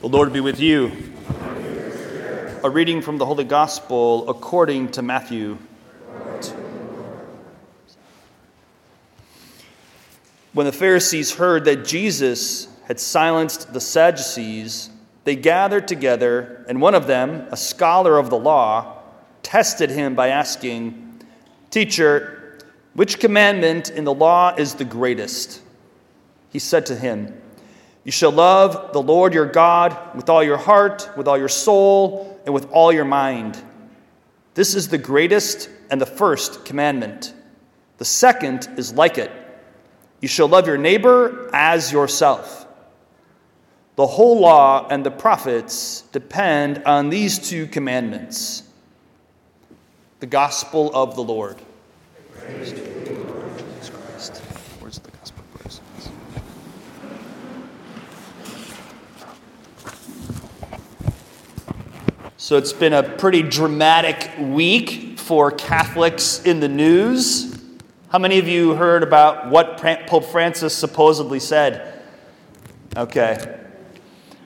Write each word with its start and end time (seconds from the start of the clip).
The 0.00 0.08
Lord 0.08 0.32
be 0.32 0.40
with 0.40 0.58
you. 0.58 0.92
A 2.64 2.70
reading 2.70 3.02
from 3.02 3.18
the 3.18 3.26
Holy 3.26 3.44
Gospel 3.44 4.30
according 4.30 4.92
to 4.92 5.02
Matthew. 5.02 5.58
When 10.54 10.64
the 10.64 10.72
Pharisees 10.72 11.34
heard 11.34 11.66
that 11.66 11.84
Jesus 11.84 12.66
had 12.84 12.98
silenced 12.98 13.74
the 13.74 13.80
Sadducees, 13.82 14.88
they 15.24 15.36
gathered 15.36 15.86
together, 15.86 16.64
and 16.66 16.80
one 16.80 16.94
of 16.94 17.06
them, 17.06 17.46
a 17.50 17.56
scholar 17.58 18.16
of 18.16 18.30
the 18.30 18.38
law, 18.38 19.02
tested 19.42 19.90
him 19.90 20.14
by 20.14 20.28
asking, 20.28 21.22
Teacher, 21.68 22.58
which 22.94 23.18
commandment 23.18 23.90
in 23.90 24.04
the 24.04 24.14
law 24.14 24.54
is 24.56 24.76
the 24.76 24.86
greatest? 24.86 25.60
He 26.48 26.58
said 26.58 26.86
to 26.86 26.96
him, 26.96 27.38
You 28.04 28.12
shall 28.12 28.32
love 28.32 28.92
the 28.92 29.02
Lord 29.02 29.34
your 29.34 29.46
God 29.46 29.96
with 30.14 30.28
all 30.28 30.42
your 30.42 30.56
heart, 30.56 31.10
with 31.16 31.28
all 31.28 31.38
your 31.38 31.48
soul, 31.48 32.40
and 32.44 32.54
with 32.54 32.70
all 32.70 32.92
your 32.92 33.04
mind. 33.04 33.62
This 34.54 34.74
is 34.74 34.88
the 34.88 34.98
greatest 34.98 35.68
and 35.90 36.00
the 36.00 36.06
first 36.06 36.64
commandment. 36.64 37.34
The 37.98 38.04
second 38.04 38.68
is 38.76 38.94
like 38.94 39.18
it 39.18 39.30
you 40.20 40.28
shall 40.28 40.48
love 40.48 40.66
your 40.66 40.76
neighbor 40.76 41.48
as 41.52 41.90
yourself. 41.90 42.66
The 43.96 44.06
whole 44.06 44.40
law 44.40 44.86
and 44.88 45.04
the 45.04 45.10
prophets 45.10 46.02
depend 46.12 46.84
on 46.84 47.10
these 47.10 47.38
two 47.38 47.66
commandments. 47.66 48.62
The 50.20 50.26
gospel 50.26 50.90
of 50.94 51.16
the 51.16 51.22
Lord. 51.22 51.56
Praise 52.32 52.72
you, 52.72 53.24
Lord 53.28 53.58
Jesus 53.58 53.90
Christ. 53.90 54.36
Where's 54.80 54.98
the 54.98 55.10
gospel 55.10 55.42
verse? 55.56 55.80
So 62.50 62.56
it's 62.56 62.72
been 62.72 62.94
a 62.94 63.04
pretty 63.04 63.44
dramatic 63.44 64.28
week 64.40 65.20
for 65.20 65.52
Catholics 65.52 66.42
in 66.42 66.58
the 66.58 66.66
news. 66.66 67.56
How 68.08 68.18
many 68.18 68.40
of 68.40 68.48
you 68.48 68.74
heard 68.74 69.04
about 69.04 69.48
what 69.48 69.78
Pope 70.08 70.24
Francis 70.24 70.74
supposedly 70.74 71.38
said? 71.38 72.02
Okay. 72.96 73.56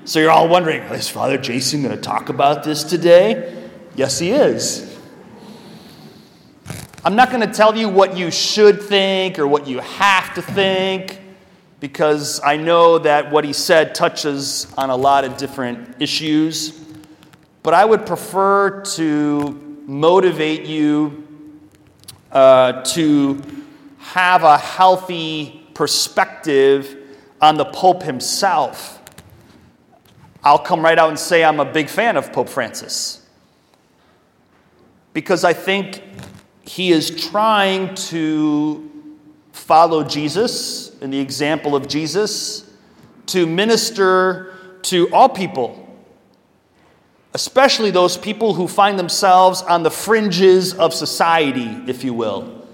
So 0.04 0.20
you're 0.20 0.30
all 0.30 0.50
wondering, 0.50 0.82
is 0.82 1.08
Father 1.08 1.38
Jason 1.38 1.82
going 1.82 1.96
to 1.96 2.02
talk 2.02 2.28
about 2.28 2.62
this 2.62 2.84
today? 2.84 3.70
Yes, 3.94 4.18
he 4.18 4.32
is. 4.32 4.98
I'm 7.06 7.16
not 7.16 7.30
going 7.30 7.48
to 7.48 7.54
tell 7.54 7.74
you 7.74 7.88
what 7.88 8.18
you 8.18 8.30
should 8.30 8.82
think 8.82 9.38
or 9.38 9.46
what 9.46 9.66
you 9.66 9.78
have 9.78 10.34
to 10.34 10.42
think 10.42 11.20
because 11.80 12.38
I 12.44 12.58
know 12.58 12.98
that 12.98 13.30
what 13.30 13.46
he 13.46 13.54
said 13.54 13.94
touches 13.94 14.70
on 14.76 14.90
a 14.90 14.96
lot 14.96 15.24
of 15.24 15.38
different 15.38 16.02
issues. 16.02 16.83
But 17.64 17.72
I 17.72 17.86
would 17.86 18.04
prefer 18.04 18.82
to 18.82 19.82
motivate 19.86 20.66
you 20.66 21.26
uh, 22.30 22.82
to 22.82 23.40
have 24.00 24.42
a 24.42 24.58
healthy 24.58 25.66
perspective 25.72 26.94
on 27.40 27.56
the 27.56 27.64
Pope 27.64 28.02
himself. 28.02 29.00
I'll 30.42 30.58
come 30.58 30.84
right 30.84 30.98
out 30.98 31.08
and 31.08 31.18
say 31.18 31.42
I'm 31.42 31.58
a 31.58 31.64
big 31.64 31.88
fan 31.88 32.18
of 32.18 32.34
Pope 32.34 32.50
Francis 32.50 33.26
because 35.14 35.42
I 35.42 35.54
think 35.54 36.02
he 36.66 36.92
is 36.92 37.28
trying 37.30 37.94
to 37.94 38.90
follow 39.52 40.04
Jesus 40.04 40.94
in 41.00 41.10
the 41.10 41.18
example 41.18 41.74
of 41.74 41.88
Jesus 41.88 42.70
to 43.28 43.46
minister 43.46 44.52
to 44.82 45.10
all 45.14 45.30
people 45.30 45.83
especially 47.34 47.90
those 47.90 48.16
people 48.16 48.54
who 48.54 48.68
find 48.68 48.96
themselves 48.96 49.60
on 49.62 49.82
the 49.82 49.90
fringes 49.90 50.72
of 50.72 50.94
society, 50.94 51.82
if 51.88 52.04
you 52.04 52.14
will. 52.14 52.64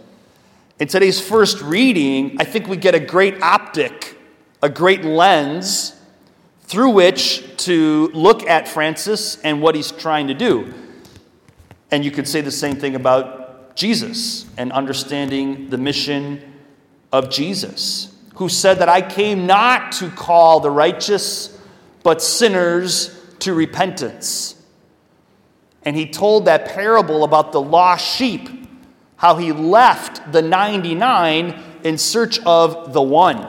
In 0.78 0.86
today's 0.86 1.20
first 1.20 1.62
reading, 1.62 2.36
I 2.38 2.44
think 2.44 2.68
we 2.68 2.76
get 2.76 2.94
a 2.94 3.00
great 3.00 3.40
optic, 3.42 4.18
a 4.62 4.68
great 4.68 5.02
lens 5.02 5.98
through 6.64 6.90
which 6.90 7.56
to 7.64 8.10
look 8.12 8.46
at 8.46 8.68
Francis 8.68 9.40
and 9.42 9.60
what 9.62 9.74
he's 9.74 9.90
trying 9.90 10.28
to 10.28 10.34
do. 10.34 10.72
And 11.90 12.04
you 12.04 12.10
could 12.10 12.28
say 12.28 12.42
the 12.42 12.50
same 12.50 12.76
thing 12.76 12.94
about 12.94 13.74
Jesus 13.76 14.46
and 14.56 14.72
understanding 14.72 15.70
the 15.70 15.78
mission 15.78 16.54
of 17.12 17.30
Jesus, 17.30 18.14
who 18.34 18.48
said 18.48 18.78
that 18.78 18.88
I 18.88 19.00
came 19.00 19.46
not 19.46 19.92
to 19.92 20.10
call 20.10 20.60
the 20.60 20.70
righteous, 20.70 21.58
but 22.02 22.22
sinners 22.22 23.16
to 23.40 23.54
repentance. 23.54 24.59
And 25.84 25.96
he 25.96 26.06
told 26.06 26.44
that 26.44 26.66
parable 26.66 27.24
about 27.24 27.52
the 27.52 27.60
lost 27.60 28.16
sheep, 28.16 28.48
how 29.16 29.36
he 29.36 29.52
left 29.52 30.32
the 30.32 30.42
99 30.42 31.62
in 31.84 31.98
search 31.98 32.38
of 32.40 32.92
the 32.92 33.02
one. 33.02 33.46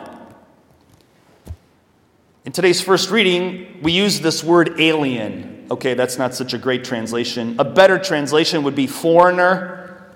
In 2.44 2.52
today's 2.52 2.82
first 2.82 3.12
reading, 3.12 3.80
we 3.82 3.92
use 3.92 4.20
this 4.20 4.44
word 4.44 4.80
alien. 4.80 5.68
Okay, 5.70 5.94
that's 5.94 6.18
not 6.18 6.34
such 6.34 6.54
a 6.54 6.58
great 6.58 6.84
translation. 6.84 7.56
A 7.60 7.64
better 7.64 8.00
translation 8.00 8.64
would 8.64 8.76
be 8.76 8.88
foreigner, 8.88 10.12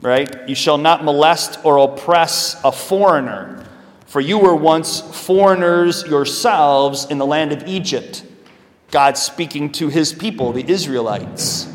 right? 0.00 0.48
You 0.48 0.54
shall 0.54 0.78
not 0.78 1.02
molest 1.02 1.58
or 1.64 1.78
oppress 1.78 2.60
a 2.62 2.70
foreigner, 2.70 3.66
for 4.06 4.20
you 4.20 4.38
were 4.38 4.54
once 4.54 5.00
foreigners 5.00 6.04
yourselves 6.06 7.06
in 7.06 7.18
the 7.18 7.26
land 7.26 7.52
of 7.52 7.66
Egypt. 7.66 8.24
God 8.92 9.16
speaking 9.16 9.72
to 9.72 9.88
his 9.88 10.12
people, 10.12 10.52
the 10.52 10.70
Israelites. 10.70 11.66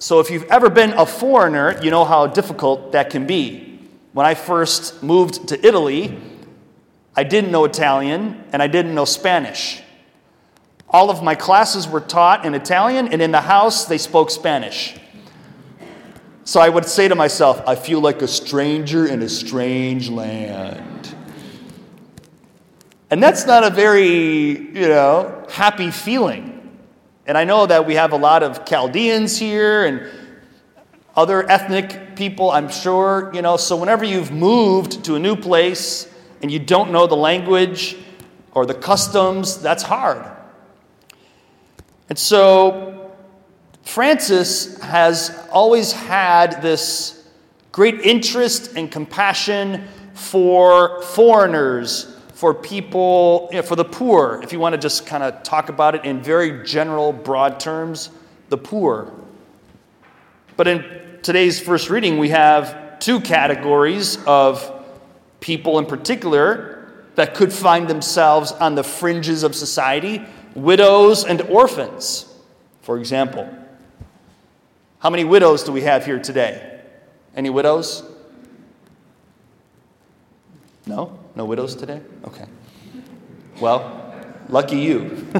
So, 0.00 0.20
if 0.20 0.30
you've 0.30 0.44
ever 0.50 0.68
been 0.68 0.92
a 0.92 1.06
foreigner, 1.06 1.80
you 1.82 1.90
know 1.90 2.04
how 2.04 2.26
difficult 2.26 2.92
that 2.92 3.10
can 3.10 3.26
be. 3.26 3.80
When 4.12 4.26
I 4.26 4.34
first 4.34 5.02
moved 5.02 5.48
to 5.48 5.66
Italy, 5.66 6.18
I 7.16 7.22
didn't 7.22 7.52
know 7.52 7.64
Italian 7.64 8.44
and 8.52 8.60
I 8.60 8.66
didn't 8.66 8.94
know 8.94 9.04
Spanish. 9.04 9.80
All 10.90 11.10
of 11.10 11.22
my 11.22 11.34
classes 11.34 11.86
were 11.86 12.00
taught 12.00 12.44
in 12.44 12.54
Italian, 12.54 13.08
and 13.08 13.22
in 13.22 13.30
the 13.30 13.42
house, 13.42 13.84
they 13.84 13.98
spoke 13.98 14.30
Spanish. 14.30 14.96
So 16.44 16.60
I 16.60 16.68
would 16.68 16.86
say 16.86 17.06
to 17.06 17.14
myself, 17.14 17.62
I 17.66 17.74
feel 17.74 18.00
like 18.00 18.22
a 18.22 18.28
stranger 18.28 19.06
in 19.06 19.22
a 19.22 19.28
strange 19.28 20.08
land. 20.08 20.97
And 23.10 23.22
that's 23.22 23.46
not 23.46 23.64
a 23.64 23.70
very, 23.70 24.58
you 24.58 24.88
know, 24.88 25.46
happy 25.50 25.90
feeling. 25.90 26.54
And 27.26 27.38
I 27.38 27.44
know 27.44 27.64
that 27.66 27.86
we 27.86 27.94
have 27.94 28.12
a 28.12 28.16
lot 28.16 28.42
of 28.42 28.66
Chaldeans 28.66 29.38
here 29.38 29.84
and 29.84 30.10
other 31.16 31.50
ethnic 31.50 32.16
people, 32.16 32.50
I'm 32.50 32.68
sure, 32.68 33.30
you 33.34 33.42
know, 33.42 33.56
so 33.56 33.76
whenever 33.76 34.04
you've 34.04 34.30
moved 34.30 35.04
to 35.06 35.14
a 35.14 35.18
new 35.18 35.36
place 35.36 36.12
and 36.42 36.50
you 36.50 36.58
don't 36.58 36.92
know 36.92 37.06
the 37.06 37.16
language 37.16 37.96
or 38.52 38.66
the 38.66 38.74
customs, 38.74 39.60
that's 39.60 39.82
hard. 39.82 40.24
And 42.08 42.18
so 42.18 43.14
Francis 43.82 44.80
has 44.82 45.48
always 45.50 45.92
had 45.92 46.60
this 46.60 47.26
great 47.72 48.00
interest 48.02 48.74
and 48.76 48.90
compassion 48.90 49.88
for 50.14 51.02
foreigners 51.02 52.17
for 52.38 52.54
people, 52.54 53.48
you 53.50 53.56
know, 53.56 53.62
for 53.64 53.74
the 53.74 53.84
poor, 53.84 54.38
if 54.44 54.52
you 54.52 54.60
want 54.60 54.72
to 54.72 54.78
just 54.78 55.04
kind 55.04 55.24
of 55.24 55.42
talk 55.42 55.70
about 55.70 55.96
it 55.96 56.04
in 56.04 56.22
very 56.22 56.64
general, 56.64 57.12
broad 57.12 57.58
terms, 57.58 58.10
the 58.48 58.56
poor. 58.56 59.12
But 60.56 60.68
in 60.68 61.18
today's 61.20 61.58
first 61.58 61.90
reading, 61.90 62.16
we 62.16 62.28
have 62.28 63.00
two 63.00 63.18
categories 63.18 64.24
of 64.24 64.72
people 65.40 65.80
in 65.80 65.86
particular 65.86 67.08
that 67.16 67.34
could 67.34 67.52
find 67.52 67.88
themselves 67.88 68.52
on 68.52 68.76
the 68.76 68.84
fringes 68.84 69.42
of 69.42 69.56
society 69.56 70.24
widows 70.54 71.24
and 71.24 71.40
orphans, 71.40 72.32
for 72.82 73.00
example. 73.00 73.52
How 75.00 75.10
many 75.10 75.24
widows 75.24 75.64
do 75.64 75.72
we 75.72 75.80
have 75.80 76.06
here 76.06 76.20
today? 76.20 76.82
Any 77.34 77.50
widows? 77.50 78.04
No? 80.88 81.18
No 81.36 81.44
widows 81.44 81.76
today? 81.76 82.00
Okay. 82.24 82.46
Well, 83.60 84.10
lucky 84.48 84.78
you. 84.78 85.26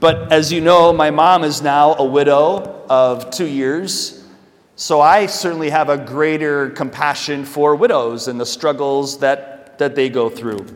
but 0.00 0.32
as 0.32 0.52
you 0.52 0.60
know, 0.60 0.92
my 0.92 1.12
mom 1.12 1.44
is 1.44 1.62
now 1.62 1.94
a 1.94 2.04
widow 2.04 2.84
of 2.88 3.30
two 3.30 3.46
years. 3.46 4.26
So 4.74 5.00
I 5.00 5.26
certainly 5.26 5.70
have 5.70 5.88
a 5.88 5.96
greater 5.96 6.70
compassion 6.70 7.44
for 7.44 7.76
widows 7.76 8.26
and 8.26 8.40
the 8.40 8.46
struggles 8.46 9.20
that, 9.20 9.78
that 9.78 9.94
they 9.94 10.08
go 10.08 10.28
through. 10.28 10.66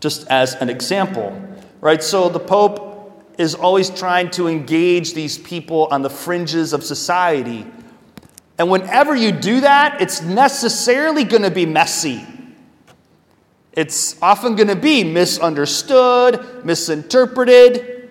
Just 0.00 0.26
as 0.28 0.54
an 0.54 0.70
example, 0.70 1.38
right? 1.82 2.02
So 2.02 2.30
the 2.30 2.40
Pope 2.40 3.34
is 3.36 3.54
always 3.54 3.90
trying 3.90 4.30
to 4.30 4.48
engage 4.48 5.12
these 5.12 5.36
people 5.36 5.88
on 5.90 6.00
the 6.00 6.10
fringes 6.10 6.72
of 6.72 6.82
society 6.82 7.66
and 8.58 8.70
whenever 8.70 9.14
you 9.14 9.32
do 9.32 9.60
that, 9.60 10.00
it's 10.00 10.22
necessarily 10.22 11.24
going 11.24 11.42
to 11.42 11.50
be 11.50 11.66
messy. 11.66 12.24
It's 13.72 14.20
often 14.22 14.56
going 14.56 14.68
to 14.68 14.76
be 14.76 15.04
misunderstood, 15.04 16.64
misinterpreted. 16.64 18.10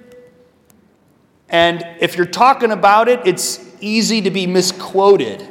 And 1.50 1.84
if 2.00 2.16
you're 2.16 2.28
talking 2.28 2.72
about 2.72 3.08
it, 3.08 3.22
it's 3.26 3.60
easy 3.82 4.22
to 4.22 4.30
be 4.30 4.46
misquoted. 4.46 5.48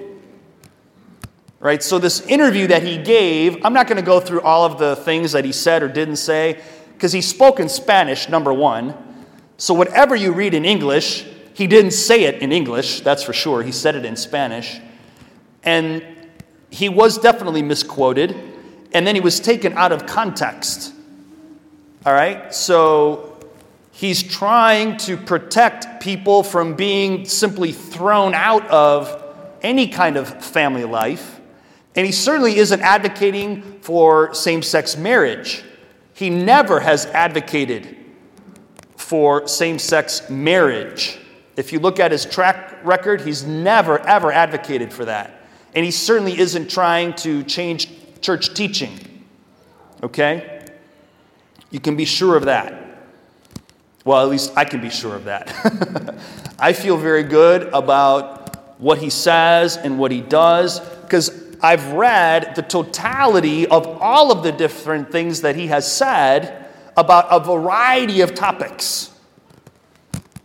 Right? 1.58 1.82
So, 1.82 1.98
this 1.98 2.20
interview 2.26 2.68
that 2.68 2.82
he 2.82 2.98
gave, 2.98 3.64
I'm 3.64 3.72
not 3.72 3.88
going 3.88 3.96
to 3.96 4.04
go 4.04 4.20
through 4.20 4.42
all 4.42 4.64
of 4.64 4.78
the 4.78 4.96
things 4.96 5.32
that 5.32 5.44
he 5.44 5.52
said 5.52 5.82
or 5.82 5.88
didn't 5.88 6.16
say, 6.16 6.60
because 6.92 7.10
he 7.10 7.22
spoke 7.22 7.58
in 7.58 7.68
Spanish, 7.68 8.28
number 8.28 8.52
one. 8.52 8.94
So, 9.56 9.72
whatever 9.74 10.14
you 10.14 10.32
read 10.32 10.52
in 10.54 10.64
English, 10.64 11.26
he 11.54 11.66
didn't 11.68 11.92
say 11.92 12.24
it 12.24 12.42
in 12.42 12.52
English, 12.52 13.00
that's 13.00 13.22
for 13.22 13.32
sure. 13.32 13.62
He 13.62 13.72
said 13.72 13.94
it 13.94 14.04
in 14.04 14.16
Spanish. 14.16 14.80
And 15.62 16.04
he 16.68 16.88
was 16.88 17.16
definitely 17.16 17.62
misquoted 17.62 18.36
and 18.92 19.06
then 19.06 19.14
he 19.14 19.20
was 19.20 19.40
taken 19.40 19.72
out 19.74 19.92
of 19.92 20.06
context. 20.06 20.92
All 22.04 22.12
right? 22.12 22.54
So 22.54 23.38
he's 23.92 24.22
trying 24.22 24.96
to 24.98 25.16
protect 25.16 26.00
people 26.00 26.42
from 26.42 26.74
being 26.74 27.24
simply 27.24 27.72
thrown 27.72 28.34
out 28.34 28.66
of 28.68 29.22
any 29.62 29.88
kind 29.88 30.16
of 30.16 30.44
family 30.44 30.84
life. 30.84 31.40
And 31.96 32.04
he 32.04 32.12
certainly 32.12 32.56
isn't 32.56 32.80
advocating 32.80 33.62
for 33.80 34.34
same 34.34 34.62
sex 34.62 34.96
marriage. 34.96 35.62
He 36.14 36.30
never 36.30 36.80
has 36.80 37.06
advocated 37.06 37.96
for 38.96 39.46
same 39.46 39.78
sex 39.78 40.28
marriage. 40.28 41.18
If 41.56 41.72
you 41.72 41.78
look 41.78 42.00
at 42.00 42.10
his 42.10 42.24
track 42.24 42.84
record, 42.84 43.20
he's 43.20 43.44
never, 43.44 43.98
ever 44.00 44.32
advocated 44.32 44.92
for 44.92 45.04
that. 45.04 45.42
And 45.74 45.84
he 45.84 45.90
certainly 45.90 46.38
isn't 46.38 46.70
trying 46.70 47.14
to 47.16 47.42
change 47.44 47.88
church 48.20 48.54
teaching. 48.54 49.24
Okay? 50.02 50.66
You 51.70 51.80
can 51.80 51.96
be 51.96 52.04
sure 52.04 52.36
of 52.36 52.44
that. 52.44 52.80
Well, 54.04 54.22
at 54.22 54.28
least 54.28 54.52
I 54.56 54.64
can 54.64 54.80
be 54.80 54.90
sure 54.90 55.14
of 55.14 55.24
that. 55.24 56.14
I 56.58 56.72
feel 56.72 56.96
very 56.96 57.22
good 57.22 57.62
about 57.72 58.80
what 58.80 58.98
he 58.98 59.10
says 59.10 59.76
and 59.76 59.98
what 59.98 60.10
he 60.10 60.20
does 60.20 60.80
because 60.80 61.44
I've 61.62 61.92
read 61.92 62.54
the 62.54 62.62
totality 62.62 63.66
of 63.66 63.86
all 64.02 64.30
of 64.30 64.42
the 64.42 64.52
different 64.52 65.10
things 65.10 65.40
that 65.40 65.56
he 65.56 65.68
has 65.68 65.90
said 65.90 66.66
about 66.96 67.26
a 67.30 67.40
variety 67.40 68.20
of 68.20 68.34
topics. 68.34 69.10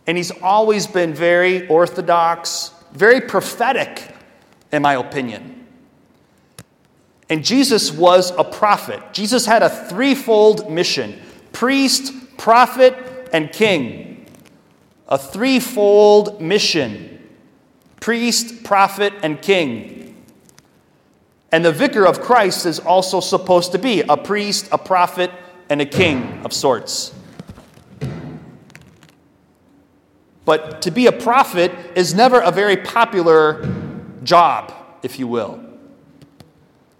And 0.06 0.16
he's 0.16 0.30
always 0.30 0.86
been 0.86 1.14
very 1.14 1.68
orthodox, 1.68 2.72
very 2.92 3.20
prophetic, 3.20 4.14
in 4.72 4.82
my 4.82 4.94
opinion. 4.94 5.66
And 7.28 7.44
Jesus 7.44 7.92
was 7.92 8.32
a 8.36 8.42
prophet. 8.42 9.00
Jesus 9.12 9.46
had 9.46 9.62
a 9.62 9.68
threefold 9.68 10.70
mission 10.70 11.18
priest, 11.52 12.36
prophet, 12.36 12.94
and 13.32 13.52
king. 13.52 14.26
A 15.08 15.18
threefold 15.18 16.40
mission 16.40 17.18
priest, 18.00 18.64
prophet, 18.64 19.12
and 19.22 19.40
king. 19.40 20.16
And 21.52 21.64
the 21.64 21.72
vicar 21.72 22.06
of 22.06 22.20
Christ 22.20 22.64
is 22.64 22.80
also 22.80 23.20
supposed 23.20 23.72
to 23.72 23.78
be 23.78 24.00
a 24.02 24.16
priest, 24.16 24.68
a 24.72 24.78
prophet, 24.78 25.30
and 25.68 25.80
a 25.80 25.86
king 25.86 26.40
of 26.44 26.52
sorts. 26.52 27.12
But 30.44 30.82
to 30.82 30.90
be 30.90 31.06
a 31.06 31.12
prophet 31.12 31.72
is 31.94 32.14
never 32.14 32.40
a 32.40 32.50
very 32.50 32.76
popular 32.76 33.68
job, 34.22 34.72
if 35.02 35.18
you 35.18 35.26
will. 35.28 35.62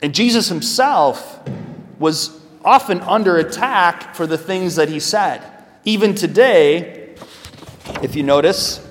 And 0.03 0.15
Jesus 0.15 0.49
himself 0.49 1.41
was 1.99 2.39
often 2.65 3.01
under 3.01 3.37
attack 3.37 4.15
for 4.15 4.27
the 4.27 4.39
things 4.39 4.77
that 4.77 4.89
he 4.89 5.01
said. 5.01 5.43
Even 5.85 6.15
today, 6.15 7.15
if 8.03 8.15
you 8.15 8.23
notice, 8.23 8.87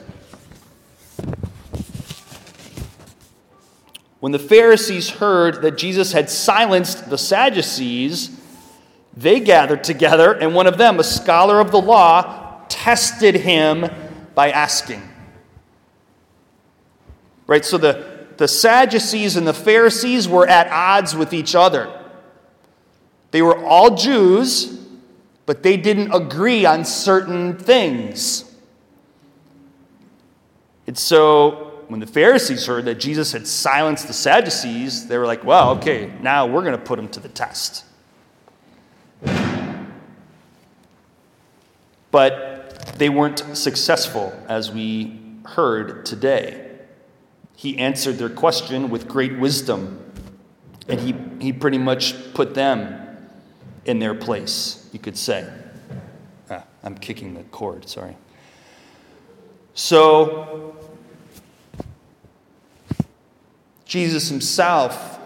when 4.20 4.32
the 4.32 4.40
Pharisees 4.40 5.10
heard 5.10 5.62
that 5.62 5.78
Jesus 5.78 6.12
had 6.12 6.30
silenced 6.30 7.10
the 7.10 7.18
Sadducees, 7.18 8.38
they 9.16 9.40
gathered 9.40 9.84
together, 9.84 10.34
and 10.34 10.56
one 10.56 10.68
of 10.68 10.78
them, 10.78 11.00
a 11.00 11.04
scholar 11.04 11.60
of 11.60 11.72
the 11.72 11.82
law, 11.82 12.62
tested 12.70 13.36
him 13.36 13.90
by 14.40 14.52
asking. 14.52 15.04
Right? 17.46 17.66
So 17.66 17.78
the 17.78 18.20
the 18.38 18.48
Sadducees 18.48 19.36
and 19.36 19.46
the 19.46 19.54
Pharisees 19.54 20.30
were 20.30 20.48
at 20.48 20.72
odds 20.72 21.14
with 21.14 21.34
each 21.34 21.56
other. 21.56 21.92
They 23.32 23.42
were 23.42 23.58
all 23.62 23.98
Jews, 23.98 24.80
but 25.46 25.62
they 25.62 25.76
didn't 25.76 26.14
agree 26.14 26.66
on 26.66 26.86
certain 26.86 27.58
things. 27.58 28.46
And 30.88 30.98
so 30.98 31.84
when 31.90 32.00
the 32.00 32.08
Pharisees 32.08 32.66
heard 32.66 32.86
that 32.86 32.96
Jesus 32.96 33.34
had 33.34 33.46
silenced 33.46 34.08
the 34.08 34.14
Sadducees, 34.14 35.10
they 35.10 35.18
were 35.18 35.26
like, 35.26 35.44
well, 35.44 35.72
okay, 35.72 36.14
now 36.22 36.46
we're 36.46 36.64
going 36.64 36.78
to 36.78 36.86
put 36.92 36.98
him 36.98 37.10
to 37.10 37.20
the 37.20 37.28
test. 37.28 37.84
But 42.10 42.69
they 43.00 43.10
weren't 43.10 43.58
successful, 43.58 44.34
as 44.50 44.72
we 44.72 45.18
heard 45.46 46.06
today. 46.06 46.70
He 47.56 47.78
answered 47.78 48.18
their 48.18 48.30
question 48.30 48.90
with 48.90 49.08
great 49.08 49.40
wisdom, 49.40 50.12
and 50.90 51.00
he, 51.00 51.16
he 51.40 51.54
pretty 51.54 51.78
much 51.78 52.34
put 52.34 52.54
them 52.54 53.18
in 53.86 54.00
their 54.00 54.14
place, 54.14 54.90
you 54.92 55.00
could 55.00 55.18
say. 55.18 55.50
Ah, 56.52 56.66
I'm 56.84 56.98
kicking 56.98 57.36
the 57.36 57.44
cord, 57.44 57.88
sorry. 57.88 58.18
So, 59.74 60.76
Jesus 63.86 64.28
himself 64.28 65.20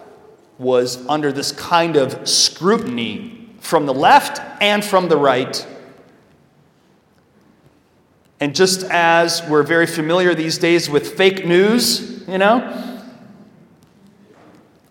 was 0.60 1.04
under 1.08 1.32
this 1.32 1.52
kind 1.52 1.96
of 1.96 2.30
scrutiny 2.30 3.50
from 3.60 3.88
the 3.88 3.94
left 3.96 4.40
and 4.62 4.86
from 4.86 5.10
the 5.10 5.18
right. 5.18 5.68
And 8.44 8.54
just 8.54 8.84
as 8.84 9.42
we're 9.48 9.64
very 9.64 9.88
familiar 9.88 10.36
these 10.36 10.58
days 10.58 10.90
with 10.90 11.16
fake 11.16 11.46
news, 11.46 12.28
you 12.28 12.38
know? 12.38 13.00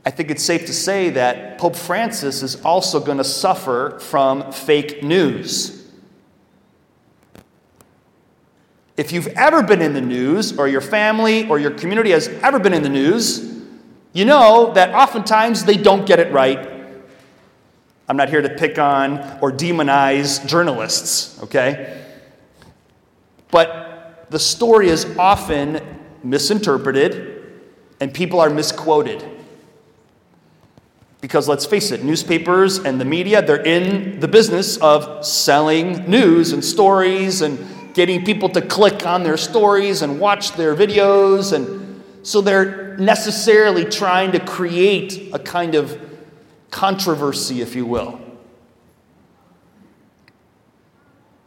I 0.06 0.10
think 0.10 0.30
it's 0.30 0.42
safe 0.42 0.64
to 0.68 0.72
say 0.72 1.10
that 1.10 1.58
Pope 1.58 1.76
Francis 1.76 2.42
is 2.42 2.64
also 2.64 2.98
going 2.98 3.18
to 3.18 3.24
suffer 3.24 3.98
from 3.98 4.52
fake 4.52 5.02
news. 5.02 5.86
If 8.96 9.12
you've 9.12 9.28
ever 9.28 9.62
been 9.62 9.82
in 9.82 9.92
the 9.92 10.00
news, 10.00 10.58
or 10.58 10.66
your 10.66 10.80
family 10.80 11.46
or 11.46 11.58
your 11.58 11.72
community 11.72 12.12
has 12.12 12.28
ever 12.28 12.58
been 12.58 12.72
in 12.72 12.82
the 12.82 12.88
news, 12.88 13.62
you 14.14 14.24
know 14.24 14.72
that 14.72 14.94
oftentimes 14.94 15.66
they 15.66 15.76
don't 15.76 16.06
get 16.06 16.20
it 16.20 16.32
right. 16.32 16.70
I'm 18.08 18.16
not 18.16 18.30
here 18.30 18.40
to 18.40 18.48
pick 18.48 18.78
on 18.78 19.18
or 19.42 19.52
demonize 19.52 20.46
journalists, 20.46 21.38
okay? 21.42 22.01
But 23.52 24.26
the 24.30 24.40
story 24.40 24.88
is 24.88 25.06
often 25.16 25.80
misinterpreted 26.24 27.52
and 28.00 28.12
people 28.12 28.40
are 28.40 28.50
misquoted. 28.50 29.24
Because 31.20 31.48
let's 31.48 31.66
face 31.66 31.92
it, 31.92 32.02
newspapers 32.02 32.78
and 32.78 33.00
the 33.00 33.04
media, 33.04 33.40
they're 33.42 33.64
in 33.64 34.18
the 34.18 34.26
business 34.26 34.78
of 34.78 35.24
selling 35.24 36.10
news 36.10 36.52
and 36.52 36.64
stories 36.64 37.42
and 37.42 37.94
getting 37.94 38.24
people 38.24 38.48
to 38.48 38.62
click 38.62 39.06
on 39.06 39.22
their 39.22 39.36
stories 39.36 40.02
and 40.02 40.18
watch 40.18 40.52
their 40.52 40.74
videos. 40.74 41.52
And 41.52 42.02
so 42.22 42.40
they're 42.40 42.96
necessarily 42.96 43.84
trying 43.84 44.32
to 44.32 44.40
create 44.40 45.30
a 45.32 45.38
kind 45.38 45.74
of 45.74 46.00
controversy, 46.70 47.60
if 47.60 47.76
you 47.76 47.84
will. 47.84 48.21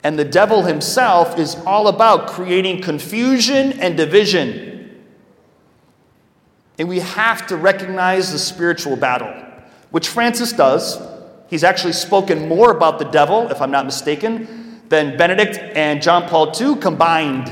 And 0.05 0.19
the 0.19 0.23
devil 0.23 0.61
himself 0.61 1.39
is 1.39 1.55
all 1.65 1.87
about 1.87 2.27
creating 2.27 2.83
confusion 2.83 3.73
and 3.79 3.97
division. 3.97 5.03
And 6.77 6.87
we 6.87 6.99
have 6.99 7.47
to 7.47 7.57
recognize 7.57 8.31
the 8.31 8.37
spiritual 8.37 8.97
battle, 8.97 9.33
which 9.89 10.07
Francis 10.07 10.53
does. 10.53 11.01
He's 11.49 11.63
actually 11.63 11.93
spoken 11.93 12.47
more 12.47 12.69
about 12.69 12.99
the 12.99 13.05
devil, 13.05 13.49
if 13.49 13.59
I'm 13.59 13.71
not 13.71 13.87
mistaken, 13.87 14.79
than 14.89 15.17
Benedict 15.17 15.57
and 15.75 16.03
John 16.03 16.29
Paul 16.29 16.53
II 16.55 16.75
combined. 16.75 17.51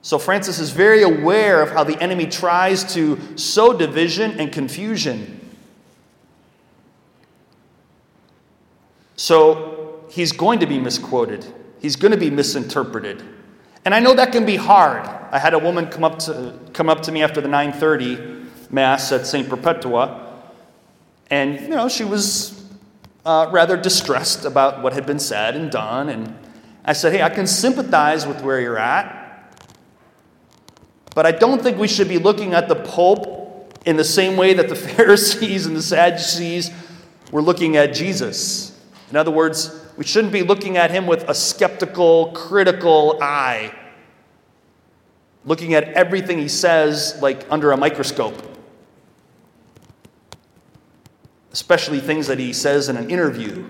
So 0.00 0.18
Francis 0.18 0.58
is 0.58 0.70
very 0.70 1.02
aware 1.02 1.60
of 1.60 1.70
how 1.70 1.84
the 1.84 2.00
enemy 2.02 2.28
tries 2.28 2.94
to 2.94 3.20
sow 3.36 3.74
division 3.74 4.40
and 4.40 4.50
confusion. 4.50 5.38
So 9.16 9.75
he's 10.08 10.32
going 10.32 10.60
to 10.60 10.66
be 10.66 10.78
misquoted, 10.78 11.44
he's 11.80 11.96
going 11.96 12.12
to 12.12 12.18
be 12.18 12.30
misinterpreted. 12.30 13.22
And 13.84 13.94
I 13.94 14.00
know 14.00 14.14
that 14.14 14.32
can 14.32 14.44
be 14.44 14.56
hard. 14.56 15.06
I 15.06 15.38
had 15.38 15.54
a 15.54 15.60
woman 15.60 15.86
come 15.86 16.02
up 16.02 16.18
to, 16.20 16.58
come 16.72 16.88
up 16.88 17.02
to 17.02 17.12
me 17.12 17.22
after 17.22 17.40
the 17.40 17.46
930 17.46 18.46
Mass 18.68 19.12
at 19.12 19.26
St. 19.26 19.48
Perpetua, 19.48 20.26
and, 21.30 21.60
you 21.60 21.68
know, 21.68 21.88
she 21.88 22.04
was 22.04 22.64
uh, 23.24 23.48
rather 23.50 23.76
distressed 23.76 24.44
about 24.44 24.82
what 24.82 24.92
had 24.92 25.06
been 25.06 25.18
said 25.18 25.56
and 25.56 25.70
done. 25.70 26.08
And 26.08 26.34
I 26.84 26.92
said, 26.92 27.12
Hey, 27.12 27.22
I 27.22 27.30
can 27.30 27.46
sympathize 27.46 28.26
with 28.26 28.42
where 28.42 28.60
you're 28.60 28.78
at, 28.78 29.56
but 31.14 31.26
I 31.26 31.32
don't 31.32 31.62
think 31.62 31.78
we 31.78 31.88
should 31.88 32.08
be 32.08 32.18
looking 32.18 32.54
at 32.54 32.68
the 32.68 32.76
Pope 32.76 33.72
in 33.84 33.96
the 33.96 34.04
same 34.04 34.36
way 34.36 34.54
that 34.54 34.68
the 34.68 34.76
Pharisees 34.76 35.66
and 35.66 35.76
the 35.76 35.82
Sadducees 35.82 36.70
were 37.32 37.42
looking 37.42 37.76
at 37.76 37.94
Jesus. 37.94 38.78
In 39.10 39.16
other 39.16 39.30
words, 39.30 39.85
we 39.96 40.04
shouldn't 40.04 40.32
be 40.32 40.42
looking 40.42 40.76
at 40.76 40.90
him 40.90 41.06
with 41.06 41.28
a 41.28 41.34
skeptical, 41.34 42.32
critical 42.32 43.18
eye, 43.22 43.74
looking 45.44 45.74
at 45.74 45.84
everything 45.94 46.38
he 46.38 46.48
says 46.48 47.18
like 47.22 47.46
under 47.50 47.72
a 47.72 47.76
microscope, 47.76 48.34
especially 51.52 52.00
things 52.00 52.26
that 52.26 52.38
he 52.38 52.52
says 52.52 52.88
in 52.88 52.96
an 52.96 53.10
interview. 53.10 53.66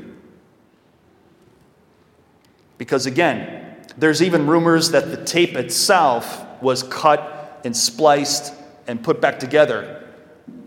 Because 2.79 3.07
again, 3.07 3.77
there's 3.97 4.23
even 4.23 4.47
rumors 4.47 4.91
that 4.91 5.11
the 5.11 5.25
tape 5.25 5.55
itself 5.55 6.45
was 6.61 6.83
cut 6.83 7.61
and 7.65 7.77
spliced 7.77 8.53
and 8.87 9.03
put 9.03 9.21
back 9.21 9.39
together 9.39 10.09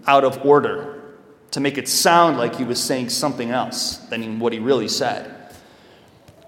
out 0.07 0.23
of 0.23 0.45
order 0.45 1.15
to 1.51 1.59
make 1.59 1.77
it 1.77 1.87
sound 1.87 2.37
like 2.37 2.55
he 2.55 2.63
was 2.63 2.81
saying 2.81 3.09
something 3.09 3.51
else 3.51 3.97
than 4.09 4.39
what 4.39 4.53
he 4.53 4.59
really 4.59 4.87
said. 4.87 5.38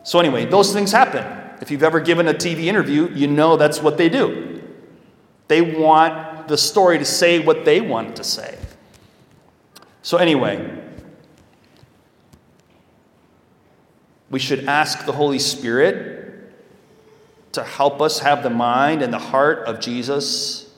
So, 0.03 0.20
anyway, 0.20 0.46
those 0.46 0.74
things 0.74 0.91
happen. 0.91 1.25
If 1.62 1.70
you've 1.70 1.84
ever 1.84 2.00
given 2.00 2.27
a 2.27 2.34
TV 2.34 2.65
interview, 2.65 3.10
you 3.13 3.27
know 3.27 3.55
that's 3.55 3.81
what 3.81 3.98
they 3.98 4.10
do. 4.10 4.63
They 5.48 5.62
want 5.62 6.48
the 6.48 6.58
story 6.58 6.98
to 6.98 7.05
say 7.05 7.39
what 7.39 7.65
they 7.65 7.81
want 7.81 8.15
to 8.15 8.24
say. 8.24 8.58
So, 10.01 10.17
anyway, 10.17 10.81
we 14.31 14.39
should 14.39 14.65
ask 14.65 15.05
the 15.05 15.12
Holy 15.12 15.39
Spirit 15.39 16.22
to 17.51 17.63
help 17.63 18.01
us 18.01 18.20
have 18.20 18.43
the 18.43 18.50
mind 18.50 19.01
and 19.01 19.13
the 19.13 19.20
heart 19.20 19.67
of 19.67 19.79
Jesus, 19.79 20.74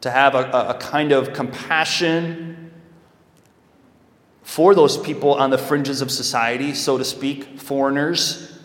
to 0.00 0.10
have 0.10 0.34
a, 0.34 0.50
a, 0.50 0.74
kind 0.80 1.12
of 1.12 1.34
compassion 1.34 2.65
for 4.46 4.76
those 4.76 4.96
people 4.96 5.34
on 5.34 5.50
the 5.50 5.58
fringes 5.58 6.00
of 6.00 6.08
society, 6.08 6.72
so 6.72 6.96
to 6.96 7.04
speak, 7.04 7.58
foreigners 7.58 8.56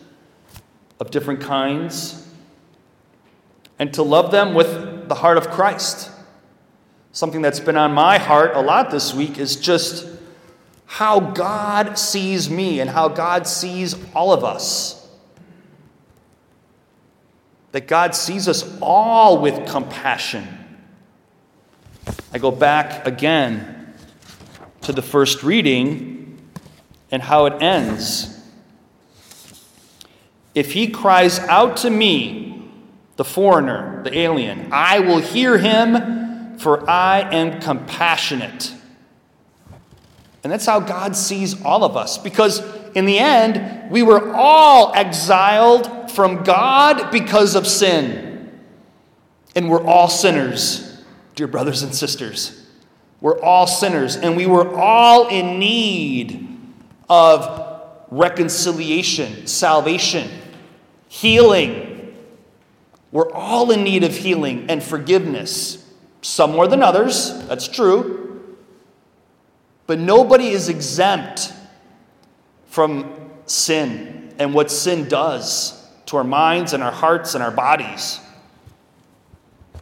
of 0.99 1.09
different 1.09 1.41
kinds, 1.41 2.31
and 3.79 3.91
to 3.95 4.03
love 4.03 4.29
them 4.29 4.53
with 4.53 5.09
the 5.09 5.15
heart 5.15 5.37
of 5.37 5.49
Christ. 5.49 6.11
Something 7.13 7.41
that's 7.41 7.59
been 7.59 7.77
on 7.77 7.93
my 7.93 8.19
heart 8.19 8.55
a 8.55 8.61
lot 8.61 8.91
this 8.91 9.15
week 9.15 9.39
is 9.39 9.55
just 9.55 10.07
how 10.85 11.19
God 11.19 11.97
sees 11.97 12.47
me 12.47 12.79
and 12.79 12.87
how 12.87 13.07
God 13.07 13.47
sees 13.47 13.95
all 14.13 14.31
of 14.31 14.43
us. 14.43 15.09
That 17.71 17.87
God 17.87 18.13
sees 18.13 18.47
us 18.47 18.77
all 18.81 19.41
with 19.41 19.67
compassion. 19.67 20.47
I 22.31 22.37
go 22.37 22.51
back 22.51 23.07
again 23.07 23.80
to 24.81 24.91
the 24.91 25.01
first 25.01 25.43
reading 25.43 26.37
and 27.11 27.21
how 27.21 27.45
it 27.45 27.61
ends. 27.61 28.39
If 30.53 30.73
he 30.73 30.87
cries 30.87 31.39
out 31.39 31.77
to 31.77 31.89
me, 31.89 32.69
the 33.15 33.25
foreigner, 33.25 34.01
the 34.03 34.17
alien, 34.17 34.69
I 34.71 34.99
will 34.99 35.19
hear 35.19 35.57
him, 35.57 36.57
for 36.57 36.89
I 36.89 37.21
am 37.33 37.61
compassionate. 37.61 38.73
And 40.43 40.51
that's 40.51 40.65
how 40.65 40.79
God 40.79 41.15
sees 41.15 41.61
all 41.63 41.83
of 41.83 41.95
us. 41.95 42.17
Because 42.17 42.61
in 42.95 43.05
the 43.05 43.19
end, 43.19 43.91
we 43.91 44.01
were 44.03 44.33
all 44.33 44.91
exiled 44.95 46.11
from 46.11 46.43
God 46.43 47.11
because 47.11 47.55
of 47.55 47.67
sin. 47.67 48.59
And 49.55 49.69
we're 49.69 49.83
all 49.83 50.07
sinners, 50.07 51.01
dear 51.35 51.47
brothers 51.47 51.83
and 51.83 51.93
sisters. 51.93 52.60
We're 53.21 53.39
all 53.39 53.67
sinners, 53.67 54.15
and 54.15 54.35
we 54.35 54.47
were 54.47 54.75
all 54.75 55.27
in 55.27 55.59
need 55.59 56.59
of 57.07 57.81
reconciliation, 58.09 59.47
salvation, 59.47 60.29
healing. 61.07 62.15
We're 63.11 63.31
all 63.31 63.71
in 63.71 63.83
need 63.83 64.03
of 64.03 64.15
healing 64.15 64.65
and 64.69 64.81
forgiveness. 64.81 65.87
Some 66.21 66.51
more 66.51 66.67
than 66.67 66.81
others, 66.81 67.45
that's 67.47 67.67
true. 67.67 68.55
But 69.85 69.99
nobody 69.99 70.49
is 70.49 70.69
exempt 70.69 71.53
from 72.67 73.29
sin 73.45 74.33
and 74.39 74.53
what 74.53 74.71
sin 74.71 75.07
does 75.07 75.87
to 76.07 76.17
our 76.17 76.23
minds 76.23 76.73
and 76.73 76.81
our 76.81 76.91
hearts 76.91 77.35
and 77.35 77.43
our 77.43 77.51
bodies. 77.51 78.19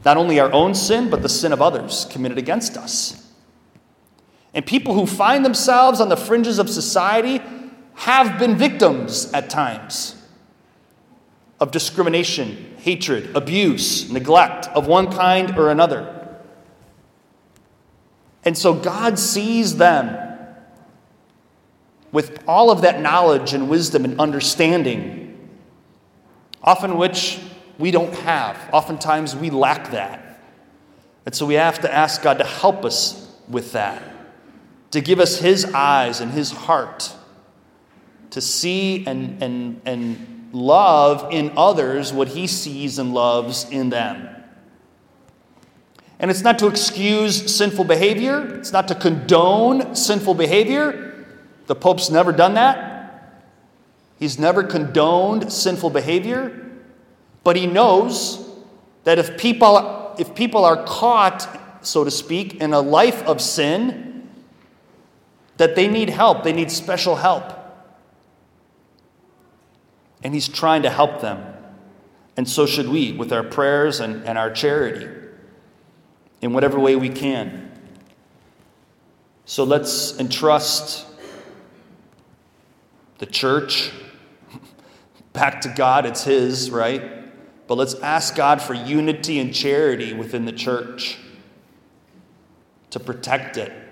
Not 0.03 0.17
only 0.17 0.39
our 0.39 0.51
own 0.51 0.73
sin, 0.73 1.09
but 1.09 1.21
the 1.21 1.29
sin 1.29 1.53
of 1.53 1.61
others 1.61 2.05
committed 2.09 2.37
against 2.37 2.77
us. 2.77 3.18
And 4.53 4.65
people 4.65 4.93
who 4.93 5.05
find 5.05 5.45
themselves 5.45 6.01
on 6.01 6.09
the 6.09 6.17
fringes 6.17 6.59
of 6.59 6.69
society 6.69 7.41
have 7.95 8.39
been 8.39 8.55
victims 8.55 9.31
at 9.33 9.49
times 9.49 10.15
of 11.59 11.71
discrimination, 11.71 12.75
hatred, 12.77 13.35
abuse, 13.35 14.09
neglect 14.09 14.67
of 14.69 14.87
one 14.87 15.11
kind 15.11 15.57
or 15.57 15.69
another. 15.69 16.15
And 18.45 18.57
so 18.57 18.73
God 18.73 19.19
sees 19.19 19.77
them 19.77 20.17
with 22.11 22.41
all 22.47 22.71
of 22.71 22.81
that 22.81 23.01
knowledge 23.01 23.53
and 23.53 23.69
wisdom 23.69 24.05
and 24.05 24.19
understanding, 24.19 25.49
often 26.63 26.97
which 26.97 27.39
we 27.77 27.91
don't 27.91 28.13
have. 28.15 28.57
Oftentimes 28.71 29.35
we 29.35 29.49
lack 29.49 29.91
that. 29.91 30.41
And 31.25 31.35
so 31.35 31.45
we 31.45 31.55
have 31.55 31.81
to 31.81 31.93
ask 31.93 32.23
God 32.23 32.39
to 32.39 32.45
help 32.45 32.85
us 32.85 33.29
with 33.47 33.73
that 33.73 34.08
to 34.91 35.01
give 35.01 35.19
us 35.19 35.39
His 35.39 35.65
eyes 35.73 36.21
and 36.21 36.31
His 36.31 36.51
heart 36.51 37.13
to 38.31 38.41
see 38.41 39.05
and, 39.05 39.41
and, 39.41 39.81
and 39.85 40.49
love 40.53 41.31
in 41.31 41.51
others 41.57 42.13
what 42.13 42.29
He 42.29 42.47
sees 42.47 42.99
and 42.99 43.13
loves 43.13 43.69
in 43.69 43.89
them. 43.89 44.27
And 46.19 46.29
it's 46.29 46.41
not 46.41 46.59
to 46.59 46.67
excuse 46.67 47.55
sinful 47.55 47.85
behavior, 47.85 48.55
it's 48.55 48.73
not 48.73 48.87
to 48.89 48.95
condone 48.95 49.95
sinful 49.95 50.33
behavior. 50.33 51.05
The 51.67 51.75
Pope's 51.75 52.09
never 52.09 52.31
done 52.31 52.55
that. 52.55 52.89
He's 54.17 54.37
never 54.37 54.63
condoned 54.63 55.51
sinful 55.53 55.91
behavior, 55.91 56.71
but 57.43 57.55
he 57.55 57.67
knows 57.67 58.45
that 59.05 59.17
if 59.17 59.37
people, 59.37 60.13
if 60.19 60.35
people 60.35 60.65
are 60.65 60.83
caught, 60.83 61.85
so 61.85 62.03
to 62.03 62.11
speak, 62.11 62.55
in 62.55 62.73
a 62.73 62.81
life 62.81 63.23
of 63.23 63.39
sin, 63.39 64.08
that 65.59 65.75
they 65.75 65.89
need 65.89 66.09
help, 66.09 66.43
they 66.43 66.53
need 66.53 66.71
special 66.71 67.17
help. 67.17 67.43
And 70.23 70.33
He's 70.33 70.47
trying 70.47 70.83
to 70.83 70.89
help 70.89 71.19
them. 71.19 71.53
And 72.37 72.47
so 72.47 72.65
should 72.65 72.87
we 72.87 73.11
with 73.11 73.33
our 73.33 73.43
prayers 73.43 73.99
and, 73.99 74.23
and 74.23 74.37
our 74.37 74.49
charity 74.49 75.05
in 76.41 76.53
whatever 76.53 76.79
way 76.79 76.95
we 76.95 77.09
can. 77.09 77.69
So 79.43 79.65
let's 79.65 80.17
entrust 80.17 81.05
the 83.17 83.25
church 83.25 83.91
back 85.33 85.59
to 85.61 85.73
God. 85.75 86.05
It's 86.05 86.23
His, 86.23 86.71
right? 86.71 87.01
But 87.67 87.75
let's 87.75 87.95
ask 87.95 88.33
God 88.33 88.61
for 88.61 88.73
unity 88.73 89.39
and 89.39 89.53
charity 89.53 90.13
within 90.13 90.45
the 90.45 90.53
church 90.53 91.17
to 92.91 92.99
protect 93.01 93.57
it 93.57 93.88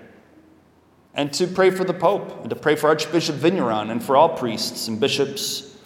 and 1.18 1.32
to 1.32 1.48
pray 1.48 1.68
for 1.70 1.82
the 1.82 1.92
Pope, 1.92 2.42
and 2.42 2.48
to 2.48 2.54
pray 2.54 2.76
for 2.76 2.86
Archbishop 2.86 3.34
Vigneron 3.34 3.90
and 3.90 4.00
for 4.00 4.16
all 4.16 4.28
priests 4.28 4.86
and 4.86 5.00
bishops. 5.00 5.76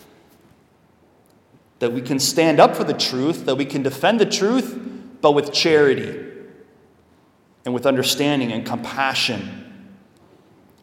That 1.79 1.95
we 1.95 2.03
can 2.03 2.19
stand 2.19 2.61
up 2.61 2.77
for 2.77 2.85
the 2.85 2.93
truth, 2.93 3.47
that 3.47 3.55
we 3.55 3.65
can 3.65 3.83
defend 3.83 4.21
the 4.21 4.27
truth, 4.27 4.79
but 5.23 5.33
with 5.33 5.51
charity 5.51 6.23
and 7.65 7.73
with 7.73 7.87
understanding 7.87 8.53
and 8.53 8.67
compassion. 8.67 9.89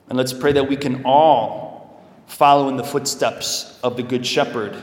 And 0.10 0.18
let's 0.18 0.34
pray 0.34 0.52
that 0.54 0.68
we 0.68 0.78
can 0.78 1.06
all 1.06 2.04
follow 2.26 2.70
in 2.70 2.76
the 2.76 2.84
footsteps 2.84 3.80
of 3.84 3.98
the 3.98 4.04
Good 4.04 4.26
Shepherd, 4.26 4.76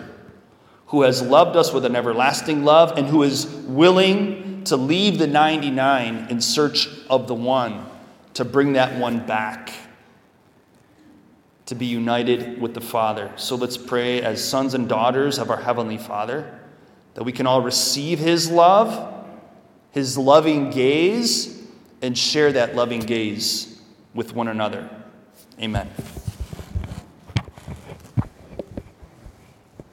who 0.86 1.02
has 1.02 1.20
loved 1.20 1.56
us 1.56 1.72
with 1.72 1.84
an 1.84 1.96
everlasting 1.96 2.64
love 2.64 2.96
and 2.96 3.08
who 3.08 3.24
is 3.24 3.46
willing 3.46 4.62
to 4.62 4.76
leave 4.76 5.18
the 5.18 5.26
99 5.26 6.28
in 6.30 6.40
search 6.40 6.88
of 7.10 7.26
the 7.26 7.34
one 7.34 7.84
to 8.36 8.44
bring 8.44 8.74
that 8.74 8.98
one 8.98 9.24
back, 9.26 9.72
to 11.64 11.74
be 11.74 11.86
united 11.86 12.60
with 12.60 12.74
the 12.74 12.82
Father. 12.82 13.32
So 13.36 13.56
let's 13.56 13.78
pray 13.78 14.20
as 14.20 14.46
sons 14.46 14.74
and 14.74 14.86
daughters 14.86 15.38
of 15.38 15.50
our 15.50 15.56
Heavenly 15.56 15.96
Father 15.96 16.60
that 17.14 17.24
we 17.24 17.32
can 17.32 17.46
all 17.46 17.62
receive 17.62 18.18
His 18.18 18.50
love, 18.50 19.24
His 19.90 20.18
loving 20.18 20.68
gaze, 20.70 21.66
and 22.02 22.16
share 22.16 22.52
that 22.52 22.76
loving 22.76 23.00
gaze 23.00 23.80
with 24.14 24.34
one 24.34 24.48
another. 24.48 24.90
Amen. 25.58 25.88